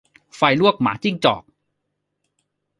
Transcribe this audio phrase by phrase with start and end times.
[0.35, 1.43] ไฟลวกหมาจิ้งจอก